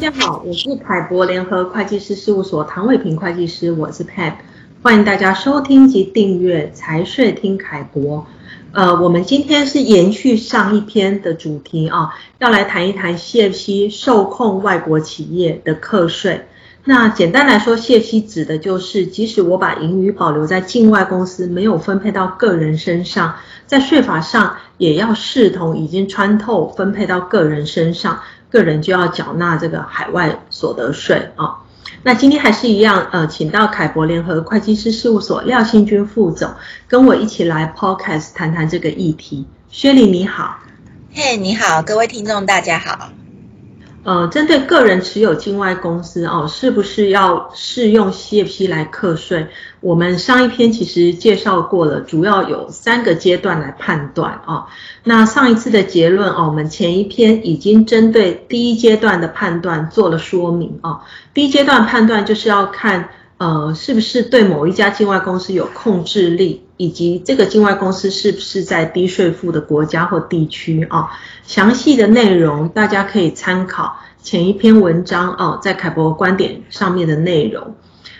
[0.00, 4.32] 大家好，我是凯博联合会计师事务所唐伟平会计师，我是 Pat，
[4.82, 8.26] 欢迎大家收听及订阅财税听凯博。
[8.72, 16.46] 呃，我们今天是延续上一篇的主题啊，要来谈一谈 CFC 受控外国企业的课税。
[16.84, 23.34] 那简单来说，CFC 指的就是，即使我把盈余保留在境外公司，没有分配到个人身上，
[23.66, 28.20] 在税法上也要视同已经穿透分配到个人身上。
[28.50, 31.58] 个人就要缴纳这个海外所得税啊。
[32.02, 36.54] 那今天还是一样，呃，请到凯博联合会计师事务所廖新军副总
[36.88, 39.46] 跟我一起来 Podcast 谈谈这个议题。
[39.70, 40.58] 薛玲你好，
[41.12, 43.10] 嘿，你好，各位听众大家好。
[44.02, 49.48] 呃，针对个人持有境外公司哦，是不是要适用 CFC 来课税？
[49.80, 54.66] 我们上一篇其实介绍过了，主要有三个阶段来判断哦。
[55.04, 61.00] 那上一次的结论哦，我们前一篇已经针对第一阶段的判断做了说明哦。
[61.34, 71.08] 第一阶段判断就是要看呃，是不是对某一家境外公司有控制力，以及这个境外公司是不是在低税负的国家或地区哦。
[71.44, 77.76] 详细的内容大家可以参考前一篇文章哦，在凯博观点上面的内容。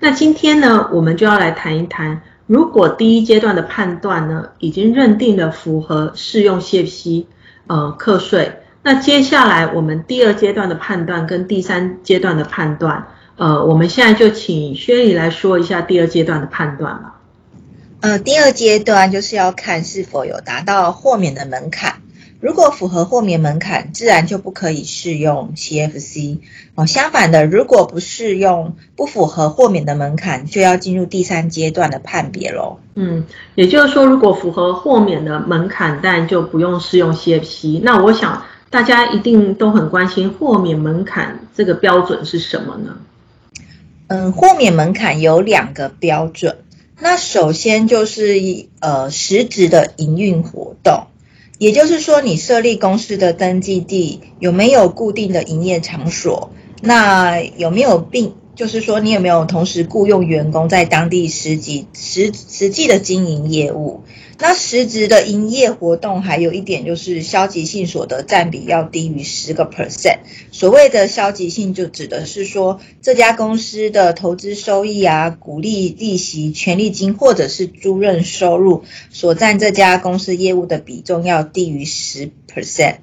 [0.00, 7.26] 那今天呢，我们就要来谈一谈，如果第一阶段的判断呢，已经认定了符合适用 CFC
[7.66, 13.08] 呃课税，那接下来我们第二阶段的判断跟第三阶段的判断，
[13.42, 17.20] 呃，我们现在就请薛理来说一下第二阶段的判断吧。
[17.98, 21.96] 呃，第二阶段就是要看是否有达到豁免的门槛。
[22.38, 26.38] 如果符合豁免门槛，自然就不可以适用 CFC
[26.76, 26.86] 哦。
[26.86, 32.78] 相反的，如果不适用，不符合豁免的门槛，就要进入第三阶段的判别喽。
[32.94, 33.24] 嗯，
[33.56, 37.80] 也就是说，如果符合豁免的门槛，但就不用适用 CFC。
[37.82, 42.98] 那我想大家一定都很关心豁免门槛这个标准是什么呢？
[44.14, 46.58] 嗯，豁免门槛有两个标准。
[47.00, 51.04] 那首先就是呃实质的营运活动。
[51.56, 56.50] 也就是说，你设立公司的登记地有没有固定的营业场所？
[56.82, 64.02] 那有没有并就是说，你有没有同时雇佣员工在当地实际实实际的经营业务？
[64.38, 70.18] 那实质的营业活动还有一点就是消极性所得占比要低于十个 percent。
[70.50, 82.96] 所谓的消极性就指的是说，这家公司的投资收益啊、股利、利息、权利金或者是租赁收入所占这家公司业务的比重要低于十 percent。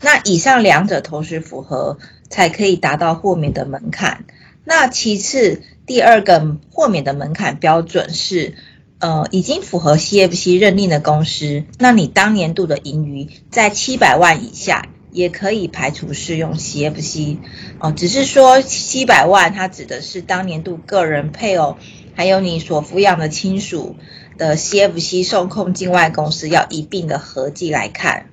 [0.00, 1.98] 那以上两者同时符合，
[2.30, 4.24] 才可以达到豁免的门槛。
[4.64, 8.54] 那其次，第二个豁免的门槛标准是。
[9.04, 17.38] 呃，已经符合 CFC 认定的公司，那你当年度的盈余在七百万以下，也可以排除适用 CFC。
[17.80, 21.78] 哦，只是说七百万，它指的是当年度个人、配偶，
[22.14, 23.96] 还有你所抚养的亲属
[24.38, 28.26] 的 CFC 受控境外公司，要一并的合计来看。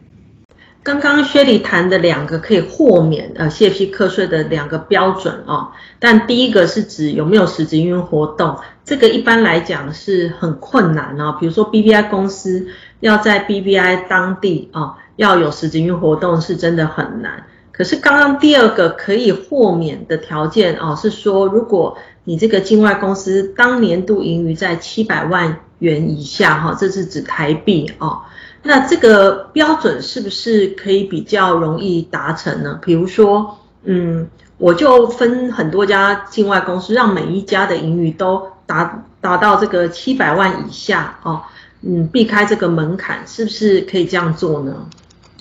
[0.81, 11.35] 刚刚薛莉谈的两个可以豁免呃 CFC 课税的两个标准哦，但第一个是指有没有实质营运活动，这个一般来讲是很困难哦。
[11.39, 12.67] 比如说 BBI 公司
[13.01, 17.43] 要在 BBI 当地哦，要有实质营运活动是真的很难。
[17.71, 28.21] 可是刚刚第二个可以豁免的条件哦，是说如果你这个境外公司当年度盈余在七百万元以下哈，这是指台币哦。
[28.61, 32.79] 那这个标准是不是可以比较容易达成呢？
[32.83, 34.27] 比如说，嗯，
[34.57, 41.41] 我就分很多家境外公司，让每一家的盈余都达达到这个七百万以下哦，
[41.81, 44.89] 嗯，避开这个门槛，是不是可以这样做呢？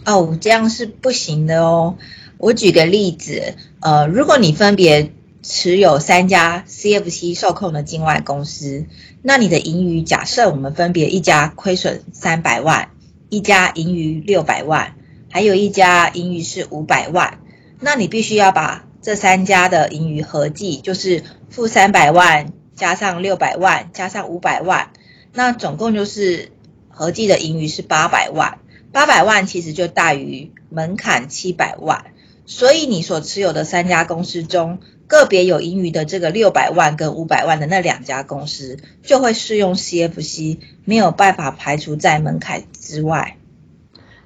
[0.06, 1.96] 哦，这样是不行的哦。
[2.38, 5.12] 我举个例子，呃，如果你分别
[5.42, 8.86] 持有三家 CFC 受控的境外公司，
[9.22, 12.90] 那你的盈余假设我们分别一家亏损三百万。
[13.28, 14.96] 一家盈余六百万，
[15.30, 17.40] 还有一家盈余是五百万，
[17.80, 24.90] 那你必须要把这三家的盈余合计，就是负三百万加上六百万加上五百万，
[25.32, 26.52] 那总共就是
[26.88, 28.58] 合计的盈余是八百万。
[28.90, 32.06] 八百万其实就大于门槛七百万，
[32.46, 34.78] 所以你所持有的三家公司中，
[35.08, 43.36] 个别有盈余的这个六百万跟五百万的那两家公司就会适用 CFC，没有办法排除在门槛之外。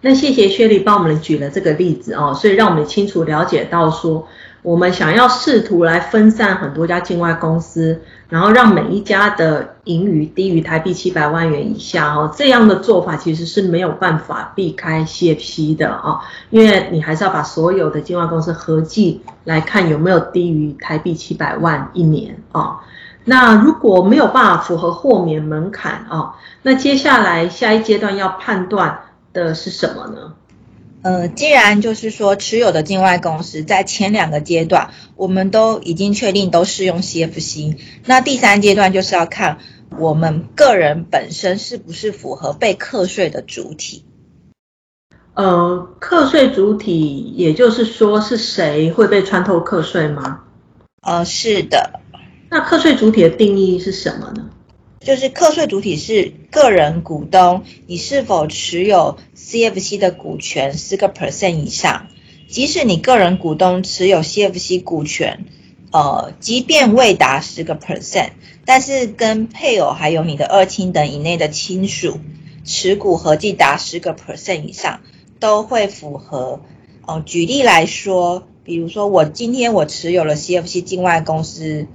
[0.00, 4.26] 那谢谢薛丽帮我们举了这个例子啊，所以让我们清楚了解到说，
[4.62, 16.20] 我们想要试图来分散很多家境外公司，然后让每一家的盈余低于台币七百万元以下哦，这样的做法其实是没有办法避开 CFC 的哦，
[16.50, 22.79] 因为你还是要把所有的境外公司合计来看有没有低于台币七百万一年哦。
[23.25, 29.00] 那如果没有办法符合豁免门槛哦，那接下来下一阶段要判断
[29.32, 30.35] 的是什么呢？
[31.02, 37.76] 呃，既然就是说持有的境外公司在前两个阶段，我们都已经确定都适用 CFC，
[38.06, 39.58] 那第三阶段就是要看
[39.99, 44.04] 我们个人本身是不是符合被课税的主体。
[45.34, 50.44] 呃，课税主体，也就是说是谁会被穿透课税吗？
[51.00, 52.00] 呃，是的。
[52.48, 54.50] 那课税主体的定义是什么呢？
[55.04, 62.06] 就是课税主体是个人股东，你是否持有 CFC 的股权十个 percent 以上？
[62.49, 65.44] 即使你个人股东持有 CFC 股权，
[65.90, 68.31] 呃，即便未达十个 percent，
[68.64, 72.20] 但是跟配偶还有你的二亲等以内的亲属
[72.64, 75.00] 持股合计达十个 percent 以上，
[75.40, 76.60] 都会符合。
[77.05, 81.88] 哦、举例来说，比如说我今天我持有了 CFC 境外公司。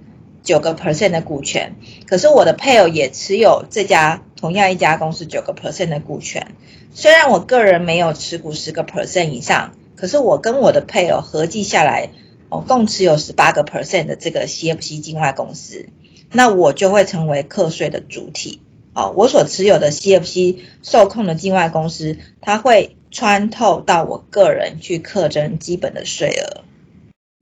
[0.47, 1.75] 九个 percent 的股权，
[2.07, 6.55] 可是我的配偶也持有这家同样一家公司九个 percent 的股权。
[6.93, 12.11] 虽然我个人没有持股十个 percent 以上，可是我跟我的配偶合计下来，
[12.47, 15.89] 哦，共持有十八个 percent 的这个 CFC 境外公司，
[16.31, 18.61] 那我就会成为课税的主体。
[18.93, 26.63] 哦，我所持有的 CFC 受控的境外公司，它会穿透到我个人去课征基本的税额。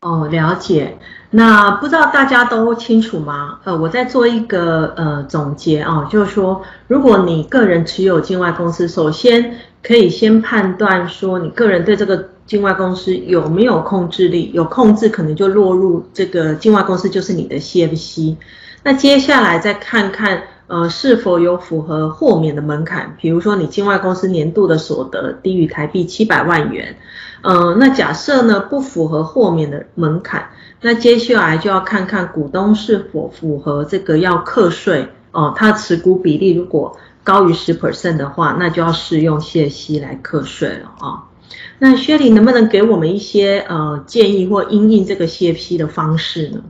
[0.06, 1.00] 哦，了解。
[1.32, 3.58] 那不知道大家都清楚吗？
[3.64, 18.36] 呃，我再做一个呃总结啊，就是说，如果你个人持有境外公司，首先可以先判断说，你个人对这个境外公司有没有控制力，有控制可能就落入这个境外公司就是你的 CFC。
[18.84, 26.98] 那接下来再看看呃是否有符合豁免的门槛，比如说你境外公司年度的所得低于台币七百万元。
[27.42, 30.50] 呃，那假设呢不符合豁免的门槛，
[30.82, 41.26] 那接下来就要看看股东是否符合这个要课税哦，他持股比例如果高于十 percent 的话，那就要适用谢息来课税了啊、
[41.78, 46.64] 那薛莉能不能给我们一些呃建议或因应这个谢息的方式呢？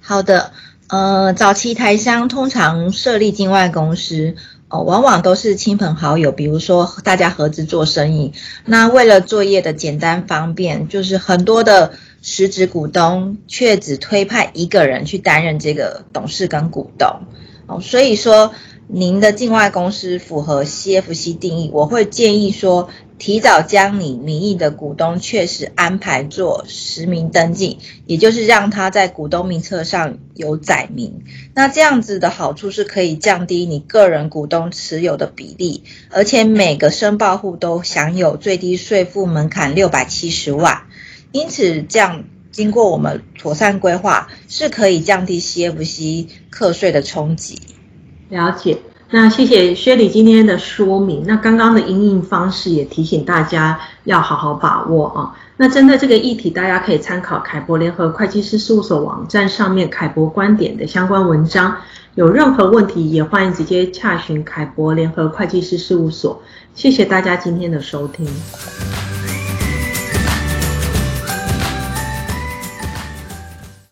[0.00, 0.50] 好的，
[0.88, 4.34] 呃，早期台商通常设立境外公司。
[4.68, 8.32] 哦，往往都是亲朋好友，比如说大家合资做生意。
[8.64, 11.92] 那为了作业的简单方便，就是很多的
[12.22, 17.20] 实质股东却只推派一个人去担任这个董事跟股东。
[17.66, 18.52] 哦，所以说。
[18.86, 31.22] 您的境外公司符合 CFC 定义，我会建议说，提早将你名义的股东确实安排做实名登记，也就是让他在股东名册上有载明。
[31.54, 40.82] 那这样子的好处是可以降低你个人股东持有的比例，而且每个申报户都享有最低税负门槛六百七十万。
[41.30, 47.60] 因此，这样经过我们妥善规划，是可以降低 CFC 课税的冲击。
[48.28, 48.78] 了解，
[49.14, 51.22] 那谢谢薛理今天的说明。
[51.24, 55.32] 那刚刚的因应方式也提醒大家要好好把握啊。
[55.56, 61.76] 那针对这个议题，大家可以参考凯博联合会计师事务所网站上面凯博观点的相关文章。
[62.16, 66.42] 有任何问题，也欢迎直接洽询凯博联合会计师事务所。
[66.74, 68.26] 谢谢大家今天的收听。